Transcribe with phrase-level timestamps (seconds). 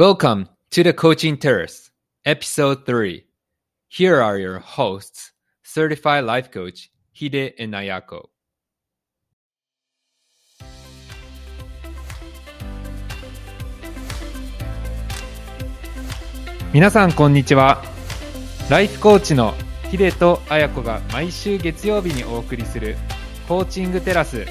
[0.00, 1.90] Welcome to the Coaching Terrace,
[2.24, 3.22] Episode 3.
[3.86, 5.32] Here are your hosts,
[5.62, 8.30] Certified Life Coach Hide and Ayako.
[16.72, 17.84] 皆さんこんにちは。
[18.70, 19.52] ライフコーチの
[19.90, 22.96] ヒデとアヤコが毎週月曜日にお送りする
[23.46, 24.46] コーチングテラス。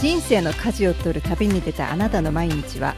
[0.00, 2.94] 人生の舵を取る旅に出たあなたの毎日は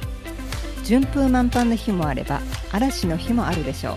[0.88, 2.40] 順風満帆の日もあれば
[2.72, 3.96] 嵐の日もあるでしょう。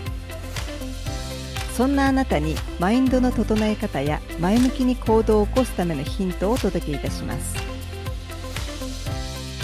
[1.72, 7.56] そんなあなたにマインドの整え方や前向きに行動を起こすためのヒントをお届けいたします。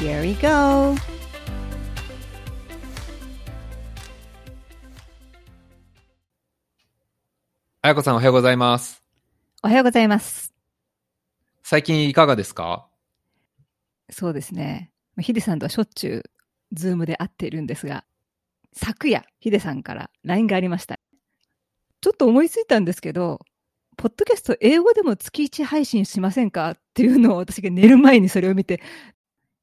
[0.02, 0.96] Here we go!
[7.82, 9.04] あやこさんおはようございます。
[9.62, 10.54] おはようございます。
[11.62, 12.86] 最近いかがですか？
[14.08, 14.90] そうですね。
[15.20, 16.30] ヒデさんとはしょっちゅう
[16.72, 18.04] ズームで会っているんですが
[18.72, 20.98] 昨夜ヒデさんから LINE がありました
[22.00, 23.40] ちょっと思いついたんですけど
[23.96, 28.80] ポッドキャスト英語でも月1配信しませんかっていうのを私が寝る前にそれを見て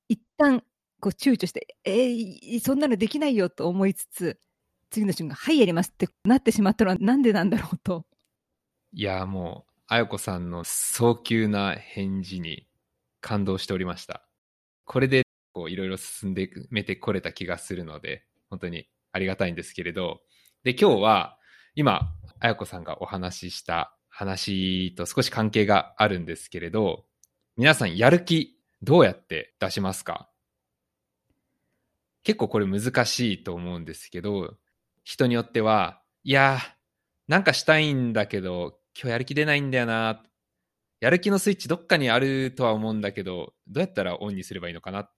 [0.10, 0.62] 一旦
[1.00, 4.40] こう躊躇してえー、そんなのできないよと思いつつ
[4.90, 8.06] 次の瞬間はいやりますってなってしまったのはなんでなんだろうと
[8.98, 12.66] いや、もう、あやこさんの早急な返事に
[13.20, 14.26] 感動しておりました。
[14.86, 15.25] これで、
[15.56, 20.20] こう、いろいろ進んでめてこれた気がするので、本当にありがたいんですけれど、
[20.64, 21.40] で、今日は、
[21.76, 27.06] 今、あやこさんがお話しした話と少し関係があるんですけれど、
[27.56, 30.30] 皆さん、やる気、どうやって出しますか？
[32.24, 34.58] 結構これ難しいと思うんですけど、
[35.06, 36.72] 人によっては、いやー、
[37.30, 40.22] なんかしたいんだけど、今日やる気出ないんだよな。
[41.00, 45.15] やる気のスイッチどっかにあるとは思うんだけど、どうやったらオンにすればいいのかなっ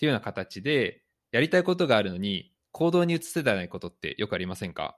[0.00, 4.96] ていうような形で、やりたいことがあるのに、行動に移せないことってよくありませんか？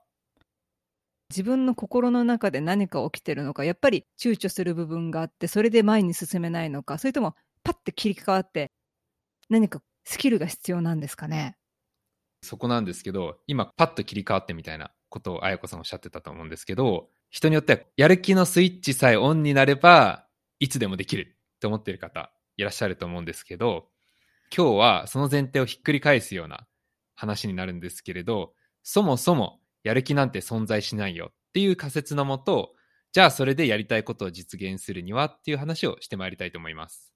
[1.29, 8.71] 自分の心の中で何か起きてるのかやっぱり躊躇する部分があってそれで前に進めないのかそれともパッて切り替わって
[9.49, 11.57] 何かスキルが必要なんですかね？
[12.43, 20.27] そこなんですけど、今パッと切り替わってみたいなことをあやこさんおっしゃってたと思うんですけど、人によってはやる気のスイッチさえオンになれば、
[20.59, 23.87] いつでもできるって思ってる方いらっしゃると思うんですけど、
[24.55, 26.67] 今日はその前提をひっくり返すような
[27.15, 28.53] 話になるんですけれど、
[28.83, 32.73] そもそもやる気なんて存在しないよっていう仮説のもと、
[33.13, 37.11] じゃあそれでやりたいことを実現するにはっていう話をしてまいりたいと思います。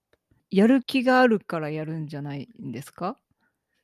[0.49, 3.17] やる気があるからやるんじゃないんですか？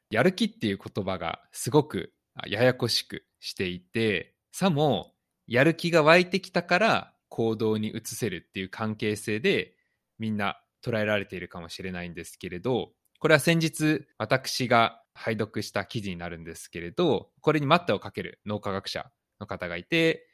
[0.10, 5.14] やる気っていう言葉がすごくあややこしくしていて、さも
[5.46, 9.76] やる気が湧いてきたから行動に移せるっていう関係性で
[10.18, 20.28] みんな捉えられているかもしれないんですけれど、これは先日私が拝読した記事になるんですけれど、これに待ったをかける脳科学者の方がいて、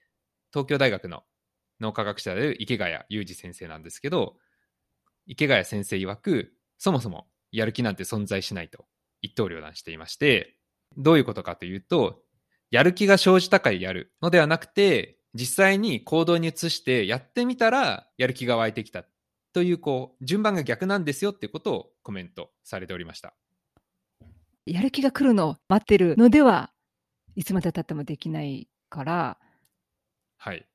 [0.51, 1.21] 東京大学の
[1.79, 4.37] 脳科学者である池谷裕二先生なんですけど、
[5.27, 8.87] 池谷先生曰く、そもそもやる気なんて存在しないと
[9.21, 10.57] 一刀両断していまして、
[10.97, 12.23] どういうことかというと、
[12.71, 19.05] やる気が生じたからやるのではなくて、実際に行動に移してやってみたらやる気が湧いてきた。
[19.53, 23.33] という、こう、順番が逆なんですよっていうことをコメントされておりました。
[24.65, 26.71] やる気が来るのを待ってるのでは
[27.35, 29.37] いつまでたってもできないから
[30.37, 30.67] はい。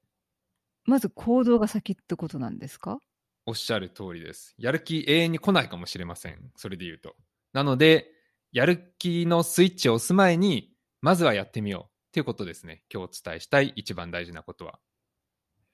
[0.84, 2.98] まず行動が先ってことなんですか？
[3.46, 4.54] おっしゃる通りです。
[4.58, 6.50] やる気永遠に来ないかもしれません。
[6.56, 7.14] それで言うと。
[7.52, 8.10] なので、
[8.52, 12.82] やる気のスイッチを押す前に、まずはやってみようっていうことですね。
[12.92, 14.80] 今日お伝えしたい一番大事なことは。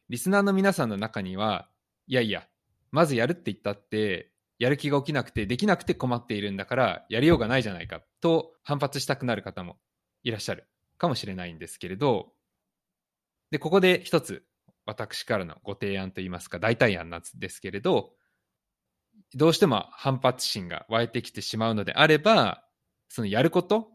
[0.08, 1.68] リスナーの皆さんの中には、
[2.06, 2.46] いやいや、
[2.92, 9.78] まずやるって言ったって、やる気が起きなくて、できなくて困っているんだから、やりようがないじゃないかと反発したくなる方も
[10.22, 10.68] いらっしゃる
[10.98, 12.32] かもしれないんですけれど、
[13.50, 14.44] で、ここで一つ
[14.86, 18.12] 私からのご提案といいますか、代替案なんですけれど、
[19.34, 22.64] どうしても反発心が湧いてきてしまうのであれば、
[23.08, 23.90] そのやること、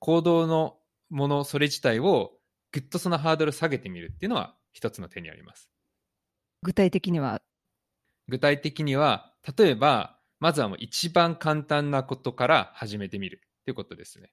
[0.00, 2.32] 行動のもの、それ自体を
[2.72, 5.70] ぐっとそのハードル下げてみるっていうのは一つの手にあります。
[6.62, 7.40] 具体的には
[8.30, 14.32] 具体的には、例えば、まずはもう一番簡単なことから始めてみるっていうことですね。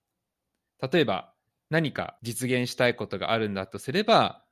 [0.91, 1.33] 例えば、
[1.69, 4.45] 何か実現したいことがあるんだとすれば、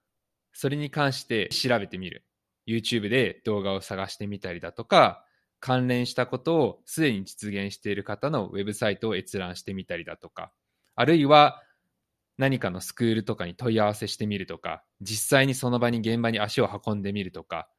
[0.51, 2.25] それに関して調べてみる。
[2.67, 5.23] YouTube で動画を探してみたりだとか、
[5.59, 10.51] 関連したことをすでに実現している方のウェブサイトを閲覧してみたりだとか、
[10.95, 11.61] あるいは
[12.37, 17.69] 何かのスクールとかに問い合わせしてみるとか、実際にその場に現場に足を運んでみるとか、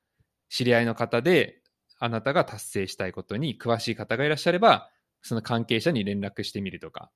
[0.48, 1.62] 知り合いの方で
[1.98, 4.90] あなたが達成したいことに詳しい方がいらっしゃれば、
[5.22, 7.10] その関係者に連絡してみるとか、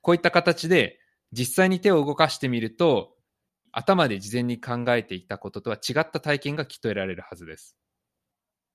[0.00, 0.98] こういった形で
[1.32, 3.14] 実際に手を動かしてみると、
[3.72, 7.76] 頭で事前に考えていたこととは違った体験がきっと得られるはずです。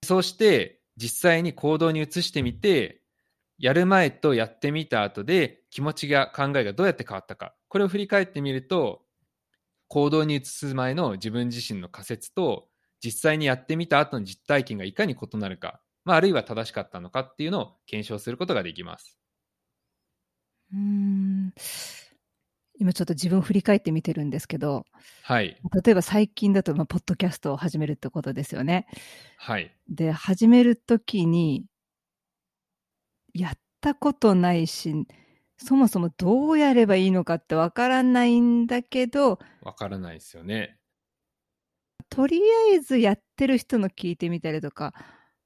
[0.04, 3.01] そうして実際に行動に移してみて、
[3.57, 9.01] やる前とやってみた後で気持ちが考えがどうやって変わったか、これを振り返ってみると、
[9.88, 12.68] 行動に移す前の自分自身の仮説と
[13.04, 19.18] 実際にやってみた後の実体験がいかに異なるか、まあ、あるいは正しかったのかっていうのを検証することができます。
[20.74, 21.54] うん
[22.80, 24.86] 今ちょっと自分を振り返ってみてるんですけど、
[25.24, 28.88] はい、例えば最近だと、まあ、ポッドキャストを始めるってことですよね。
[29.38, 31.66] はい、で始めるときに
[33.34, 33.51] やっ
[33.81, 34.96] たことないし
[35.57, 40.78] そもそもどうやればいいのかってわからないんだけどわからないですよね。
[42.19, 42.42] とり
[42.74, 44.94] あえずやってる人の聞いてみたりとか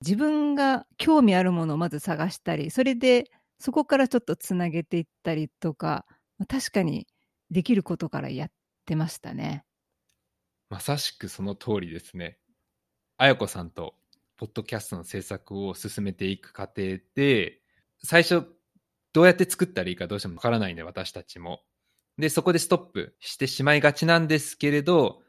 [0.02, 3.30] 自分が興味あるものをまず探したりそれで
[3.60, 6.04] そこからちょっとつなげていったりとか
[6.48, 7.06] 確かに
[7.52, 8.50] できることからやっ
[8.88, 9.64] てましたね。
[10.72, 12.40] まさしくその通りですね。
[13.18, 13.94] あやこさんと
[14.36, 17.60] ポッドキャストの制作を進めていく過程で
[18.04, 18.48] 最初
[19.14, 21.62] どうやって作ったらいいかどうしてもわからないんで私たちも。
[22.18, 25.23] でそこでストップしてしまいがちなんですけれど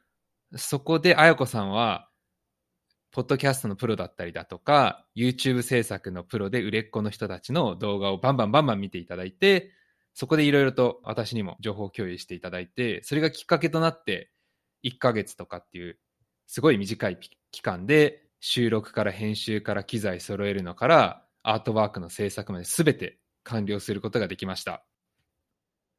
[0.56, 2.08] そこであやこさんは
[3.14, 9.70] ポッドキャストのプロだったりだとか、YouTube 制作のプロで売れっ子の人たちの動画をバンバンバンバン見ていただいて、
[10.14, 14.32] そこでいろいろと私にも情報共有していただいて、それがきっかけとなって、
[14.82, 15.96] 1ヶ月とかっていう、
[16.48, 17.20] すごい短い
[17.52, 24.84] 期間で、収録から編集から機材揃えるのから、アートワークの制作まで全て完了することができました。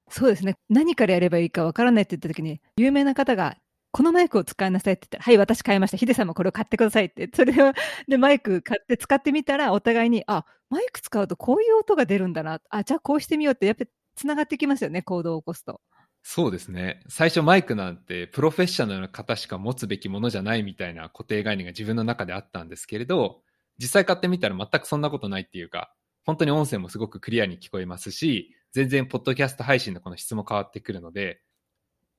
[0.09, 0.55] そうですね。
[0.67, 3.55] 何からやればいいかわからないって言った時に、有名な方が
[3.95, 5.95] このマイクを使いなさいって言ったら、はい、私買いました。
[5.95, 7.29] ヒデさんもこれを買ってくださいって。
[7.33, 7.71] それを、
[8.09, 12.59] で、マイク買って使ってみたら、お互いに、あ、マイク使うとこういう音が出るんだな。
[12.69, 15.79] あ、じゃあこうしてみようって、やっぱり繋がってきますよね、行動を起こすと。
[16.23, 17.03] そうですね。
[17.07, 23.43] 最初マイクなんてプロフェッショナルな方しか持つべきものじゃないみたいな固定概念が自分の中であったんですけれど、
[23.77, 25.93] 実際買ってみたら全くそんなことないっていうか、
[26.25, 31.39] 本当に音声もすごくクリアに聞こえますし、全然ポッドキャスト配信のこの質も変わってくるので、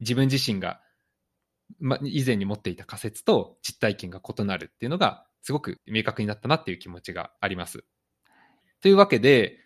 [0.00, 0.80] 自分自身が
[1.80, 7.84] ま、以前に持っていた仮説と実体験が異なるっていうのがすごく明確になったなっていう気持ちがあります。
[8.80, 9.58] というわけで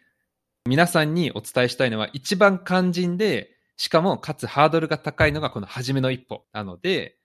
[0.67, 7.17] 皆さんにお伝えしたいのは一番肝心でしかもかつハードルが高いのがこの初めの一歩なので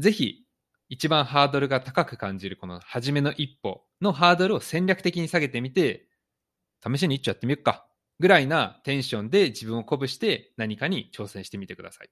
[0.00, 0.44] ぜひ
[0.88, 6.08] 一番ハードルが高く感じるこの初めの一歩のハードルを戦略的に下げてみて
[6.84, 7.86] 試しに一丁やってみようか
[8.18, 12.10] ぐらいなテンションで自分を鼓舞して何かに挑戦してみてください。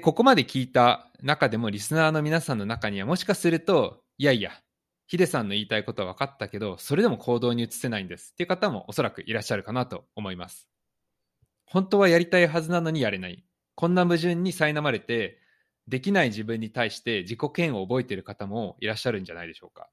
[0.00, 4.52] ここまで聞いた中でもリスナーの皆さんの中にはもしかすると、いやいや、
[5.06, 10.68] ヒデさんの言いたいことは分かったけど、それでも行動に移せないんですっていう方もおそらくいらっしゃるかなと思います。
[11.64, 13.44] 本当はやりたいはずなのにやれない。
[13.74, 15.38] こんな矛盾に苛まれて、
[15.88, 19.88] できない自分に対して自己嫌悪を覚えている方もいらっしゃるんじゃないでしょうか。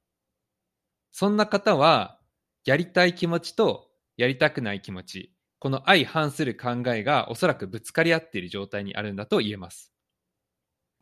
[1.12, 2.19] そんな方は、
[2.65, 9.92] やりたい気持ちとやりたくない気持ち、この相反する考えがおそらくぶつかり合っている状態にあるんだと言えます。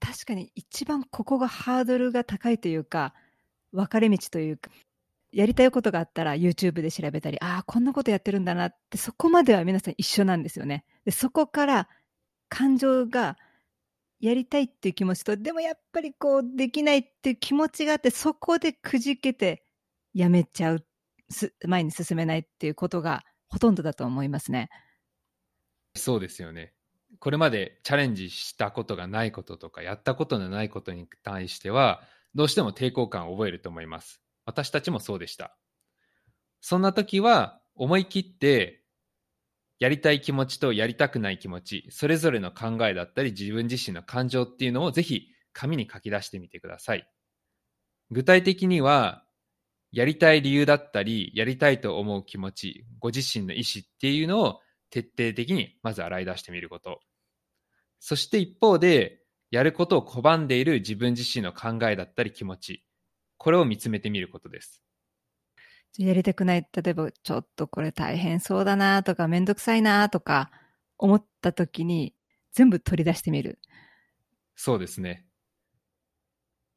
[0.06, 3.16] 確かに一番ここがハードルが高いというか、
[3.72, 4.69] 分かれ道というか、
[5.31, 10.86] やりたいことがあったら YouTube で調べたり、ああ、こんなことやってるんだなって、そこまでは皆さん一緒なんですよね。
[11.06, 11.89] でそこから
[12.50, 13.36] 感情が
[14.20, 19.65] やりたいっていう気持ちと、でもやっぱりこうできないっていう気持ちがあって、そこでくじけて
[20.13, 20.86] やめちゃう、
[21.65, 24.70] 前に進めないっていうことがほとんどだと思いますね。
[25.96, 26.75] そうですよね。
[27.25, 32.03] これまでチャレンジしたことがないこととか、やったことのないことに対しては、
[32.36, 34.22] どうしても抵抗感を覚えると思います。
[34.46, 35.58] 私たちもそうでした。
[36.62, 38.84] そんな時は、思い切って、
[39.79, 47.10] やりたい気持ちとやりたくない気持ち、それぞれの考えだったり、自分自身の感情っていうのをぜひ紙に書き出してみてください。
[48.12, 49.25] 具体的には、
[49.91, 54.60] やりたい理由だったり、やりたいと思う気持ち、ご自身の意思っていうのを
[54.91, 57.00] 徹底的にまず洗い出してみること。
[58.00, 59.22] そして一方で、
[59.52, 62.86] やることを拒んでいる自分自身の考えだったり気持ち、
[63.38, 64.82] これを見つめてみることです。
[65.98, 70.52] やりたくない、例えばちょっとこれ大変そうだなとか、めんどくさいなとか
[70.98, 72.14] 思った時に
[72.52, 73.60] 全部取り出してみる。
[74.56, 75.28] そうですね。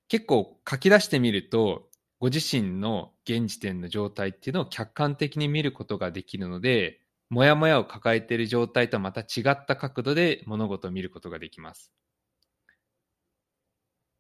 [0.09, 11.93] 結構書き出してみると、ご自身の現時点の状態っていうのを客観的に見ることができるので、もやもやを抱えている状態とはまた違った角度で物事を見ることができます。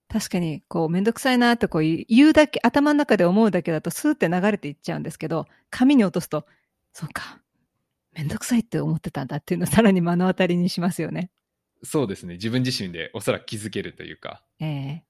[0.08, 6.46] 確かに、こう、めんどくさいなってこう言うだけ、頭の中で思うだけだとスーって流れていっちゃうんですけど、紙に落とすと、
[6.94, 7.42] そうか、
[8.12, 11.30] めんどくさいって思ってたんだっていうのを さらに目の当たりにしますよね。
[11.82, 12.34] そうですね。
[12.34, 14.42] 自分自身でおそらく気づけるというか。
[14.60, 15.04] ええ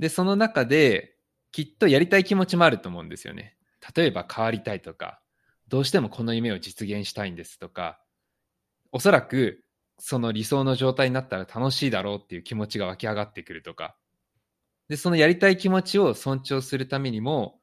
[0.00, 1.16] で、その中で、
[1.52, 3.56] きっとやりたい気持ちもあると思うんですよね。
[3.94, 5.20] 例えば変わりたいとか、
[5.70, 8.00] どうしてもこの夢を実現したいんですとか、
[8.92, 9.64] おそらく
[10.00, 13.96] その理想の状態になったら楽しいだろうっていう気持ちが湧き上がってくるとか、
[14.88, 17.60] で、そのやりたい気持ちを尊重するためにも、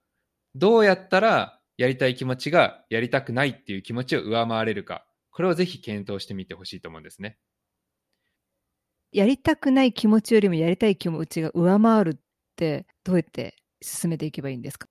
[0.56, 7.38] どうやったらやりたい気持ちがやりたくないっていう気持ちを上回れるか、これをぜひ検討してみてほしいと思うんですね。
[9.12, 12.20] やりたくない気持ちよりもやりたい気持ちが上回るっ
[12.56, 14.88] てどうやって進めていけばいいんですか？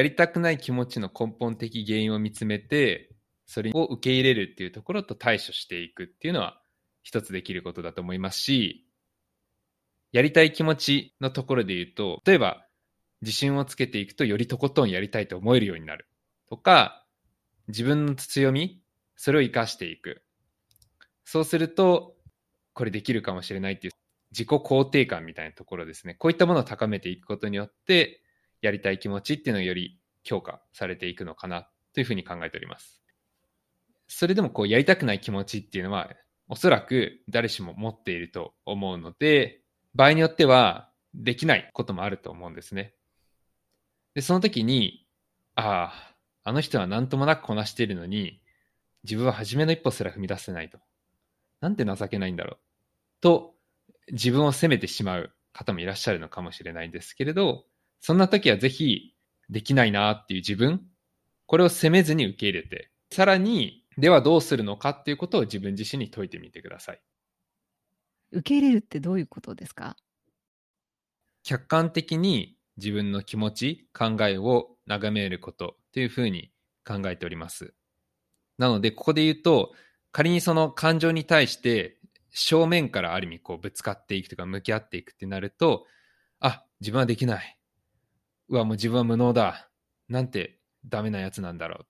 [0.00, 3.10] やりたくない気持ちの根本的原因を見つめて、
[3.44, 6.58] それを受け入れるっていうところと対処していくっていうのは
[7.02, 8.86] 一つできることだと思いますし、
[10.10, 12.66] やりたい気持ちのところで言うと、例えば
[13.20, 16.08] 自信をつけていくとよりとことんやりたいと思えるようになる
[16.48, 17.04] とか、
[17.68, 18.82] 自分の強み、
[19.16, 20.22] それを活かしていく。
[21.26, 22.16] そうすると、
[22.72, 23.92] これできるかもしれないっていう
[24.30, 26.14] 自己肯定感みたいなところですね。
[26.14, 28.19] こういったものを高めていくことによって、
[28.62, 33.02] やりたい気持ちっていうのがより強化されていくのかなというふうに考えております。
[34.08, 36.10] それでもこうやりたくない気持ちっていうのは、
[36.48, 39.62] おそらく誰しも持っていると思うので、
[39.94, 42.94] 場合によってはできないこともあると思うんですね。
[44.14, 45.06] で、その時に、
[45.54, 48.42] ああ、あの人は何ともなくこなしているのに、
[49.04, 50.78] 自分は初めの一歩すら踏み出せないと。
[51.60, 52.58] なんて情けないんだろう。
[53.20, 53.54] と、
[54.10, 57.64] 自分を責めてしまう方もいらっしゃるのかもしれないんですけれど、
[58.00, 59.14] そんな時はぜひ、
[59.48, 60.86] できないなっていう自分、
[61.46, 67.02] これを責めずに受け入れて、さらに、ではどうするのかっていうことを自分自身に解いてみてください。
[68.30, 69.96] 受け入れるってどういうことですか？
[71.42, 76.52] 客観的に自分の気持ち、考えを眺めることというふうに
[76.86, 77.74] 考えております。
[78.56, 79.72] なので、ここで言うと、
[80.12, 81.98] 仮にその感情に対して
[82.30, 85.86] 正面からある意味こうぶつかっていくとか向き合っていくってなると、
[86.38, 87.58] あ、自分はできない。
[88.50, 89.70] うわ、もう自分は無能だ。
[90.08, 91.86] なんてダメなやつなんだろう。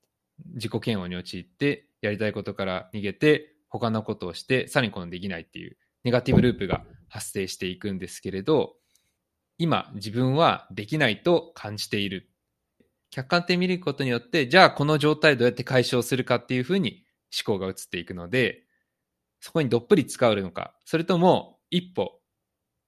[0.55, 8.75] 自己嫌悪に陥って、やりたいことから逃げて、他のことをして、さらにこのできないっていうネガティブループが発生していくんですけれど、
[9.57, 12.31] 今自分はできないと感じている。
[13.11, 17.05] 客観的に見ることによって、じゃあこの状態どうやって解消するかっていうふうに
[17.47, 18.65] 思考が移っていくので、
[19.41, 22.21] そこにどっぷり使うのか、それとも一歩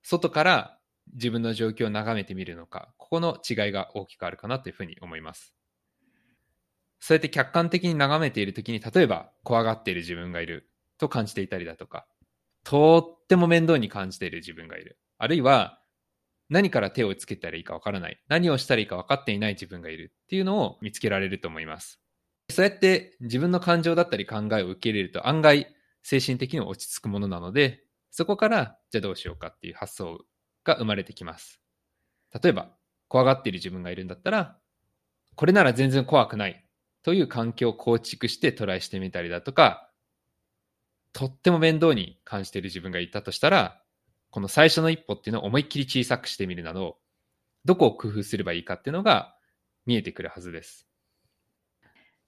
[0.02, 0.78] 外から
[1.12, 5.54] 自分の状況を眺めてみるのか、ここの違いが大きくあるかなというふうに思います。
[7.00, 12.06] そうやって客観的に眺めているときに、例えば怖がっている自分がいると感じていたりだとか、
[12.64, 14.98] とっても面倒に感じている自分がいる。
[15.18, 15.80] あるいは
[16.48, 18.22] 何から手をつけたらいいかわからない。
[18.28, 22.00] 何をしたらいいか分かっていない自分がいるっていうのを見つけられると思います。
[22.50, 25.66] そうやって自分の感情だったり考えを受け入れると案外
[26.02, 30.20] 精神的に落ち着くものなので、そこからじゃあどうしようかっていう発想を
[30.64, 31.60] が生まれてきます。
[32.42, 32.70] 例えば、
[33.08, 34.58] 怖がっている自分がいるんだったら、
[35.34, 36.66] これなら全然怖くない
[37.02, 39.90] という環境を構築してトライしてみたりだとか、
[41.12, 43.82] とっても面倒に感じている自分がいたとしたら、
[44.30, 46.98] この最初の一歩っていうのを思いっきり小さくしてみるなど、
[47.64, 49.36] どこを工夫すればいいかっていうのが
[49.84, 50.86] 見えてくるはずです。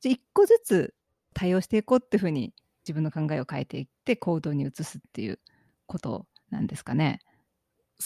[0.00, 0.94] じゃあ一個ずつ
[1.32, 5.40] 対応していこうっていうふうに自分の考えを変えていって行動に移すっていう
[5.86, 7.20] ことなんですかね。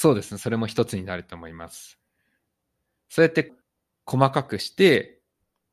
[0.00, 0.38] そうですね。
[0.38, 1.98] それも一つになると思います。
[3.08, 3.52] そうやって
[4.06, 5.20] 細かくして、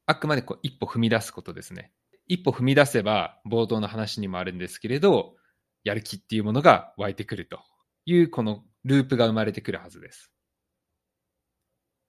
[0.08, 1.92] あくまでこう一歩踏み出すことですね。
[2.26, 5.36] 一歩踏み出せば、冒頭の話にもあるんですけれど、
[5.84, 7.60] やる気っていうものが湧いてくると
[8.08, 10.32] いう、このループが生まれてくるはずです。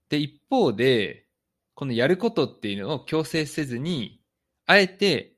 [0.08, 1.26] で、一方で、
[1.74, 4.22] このやることっていうのを強制せずに、
[4.64, 5.36] あえて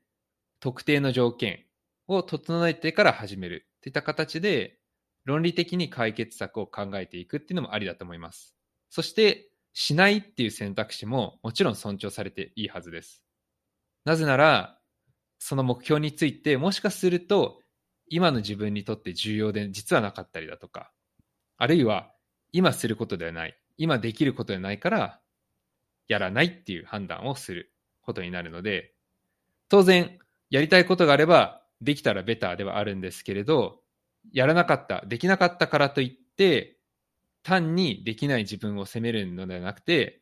[0.61, 1.65] 特定の条件
[2.07, 4.78] を整えてから始めるといった形で、
[5.25, 8.55] 論理的に解決策を考えていくっていうのもありだと思います。
[8.89, 13.23] そして、しないっていう選択肢ももちろん尊重されていいはずです。
[14.03, 14.79] なぜなら、
[15.37, 17.61] その目標についてもしかすると
[18.07, 20.91] 今の自分にとって重要で実はなかったりだとか、
[21.57, 22.11] あるいは
[22.51, 25.21] 今することではない、今できることではないから
[26.07, 27.71] やらないっていう判断をする
[28.01, 28.95] ことになるので、
[29.69, 33.81] 当然やりたいことがあればできたらベターではあるんですけれど、
[34.31, 36.77] やらなかった、できなかったからといって、
[37.43, 40.21] 単にできない自分を責めるのではなくて、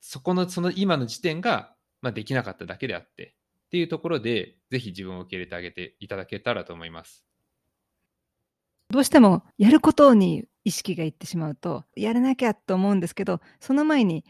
[0.00, 3.36] そこの、その今の時点が、まあ、できなかっただけであって、
[3.66, 7.24] っていうところで、ぜひ自分を受け入れてあげていただけたらと思います。
[8.90, 14.24] どうしてもやることに意識がいってしまうと、やらなきゃと思うんですけど、その前に、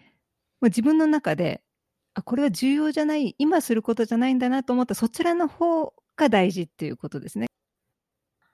[0.61, 1.63] もう自分の中で
[2.15, 7.47] あ、これは重要じゃない、今することじゃないんだなと思ったそちらの方が大事っていうことですね。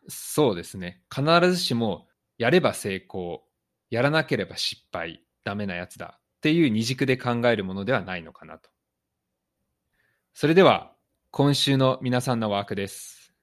[0.09, 1.03] そうですね。
[1.15, 3.45] 必ずしも、やれば成功、
[3.91, 8.71] やらなければ失敗、ダメなやつだっていう二軸で考えるものではないのかなと。
[10.33, 10.95] それでは、
[11.31, 13.35] 今週の皆さんのワークです。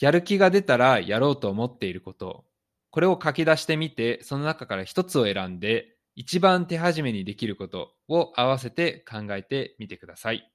[0.00, 2.46] やる気が出たらやろうと思っていること、
[2.90, 10.50] これを書き出してみて、その中から一つを選んで、一番手始めにできることを合わせて考えてみてください。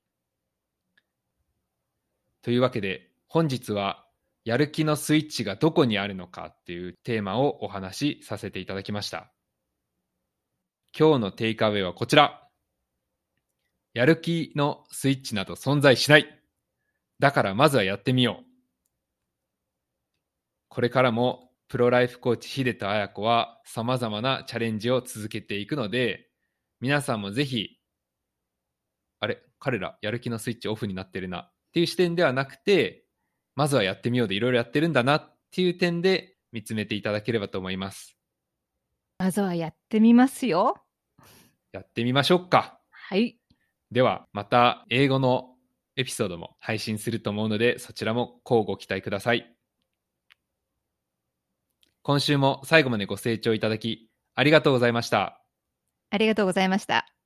[2.41, 4.08] というわけで、本日は
[4.49, 9.31] やる気のスイッチがどこにあるのかっていうテーマをお話しさせていただきました。
[10.97, 12.49] 今日のテイクアウェイはこちら。
[13.93, 16.41] やる気のスイッチなど存在しない。
[17.19, 18.45] だからまずはやってみよう。
[20.67, 26.27] これからもプロライフコーチ秀田彩子は様々なチャレンジを続けていくので、
[26.81, 27.77] 皆さんもぜひ、
[29.19, 33.05] あれ、彼らやる気のスイッチオフになってるなっていう視点ではなくて、
[33.55, 38.17] まずはやってみようでいろいろやってるんだなっていう点で見つめていただければと思います。
[39.17, 40.77] まずはやってみますよ。
[41.71, 42.79] やってみましょうか。
[42.91, 43.37] はい。
[43.91, 45.55] では、また英語の
[45.95, 49.53] エピソードも配信すると思うので、そちらも乞うご期待ください。
[52.01, 55.43] 今週も最後までご清聴いただき、ありがとうございました。
[56.11, 57.18] ありがとうございました。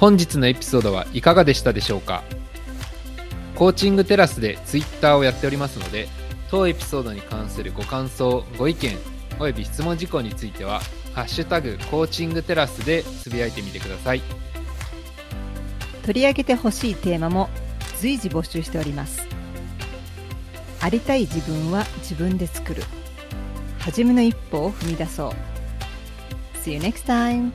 [0.00, 2.22] 本日のエピソードはいかがでしたでしょうか？
[3.54, 6.08] コーチングテラスでツイッターをやっておりますので、
[6.50, 8.96] 当エピソードに関するご感想、ご意見、
[9.38, 10.80] および質問事項については、
[11.14, 14.22] ハッシュタグコーチングテラスでつぶやいてみてください。
[16.02, 17.48] 取り上げてほしいテーマも
[17.98, 19.26] 随時募集しております。
[20.80, 22.82] ありたい自分は自分で作る。
[23.78, 25.32] 初めの一歩を踏み出そう。
[26.58, 27.52] See you next time!